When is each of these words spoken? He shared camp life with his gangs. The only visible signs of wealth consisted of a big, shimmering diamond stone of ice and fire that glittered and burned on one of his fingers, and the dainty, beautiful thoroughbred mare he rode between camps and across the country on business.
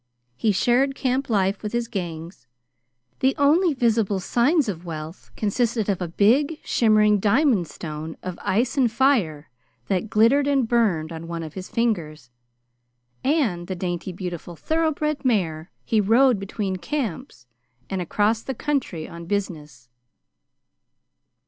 He 0.35 0.51
shared 0.51 0.95
camp 0.95 1.29
life 1.29 1.61
with 1.61 1.73
his 1.73 1.87
gangs. 1.87 2.47
The 3.19 3.35
only 3.37 3.75
visible 3.75 4.19
signs 4.19 4.67
of 4.67 4.83
wealth 4.83 5.29
consisted 5.37 5.89
of 5.89 6.01
a 6.01 6.07
big, 6.07 6.57
shimmering 6.63 7.19
diamond 7.19 7.67
stone 7.67 8.17
of 8.23 8.39
ice 8.41 8.77
and 8.77 8.91
fire 8.91 9.51
that 9.89 10.09
glittered 10.09 10.47
and 10.47 10.67
burned 10.67 11.11
on 11.11 11.27
one 11.27 11.43
of 11.43 11.53
his 11.53 11.69
fingers, 11.69 12.31
and 13.23 13.67
the 13.67 13.75
dainty, 13.75 14.11
beautiful 14.11 14.55
thoroughbred 14.55 15.23
mare 15.23 15.69
he 15.85 16.01
rode 16.01 16.39
between 16.39 16.77
camps 16.77 17.45
and 17.87 18.01
across 18.01 18.41
the 18.41 18.55
country 18.55 19.07
on 19.07 19.27
business. 19.27 19.87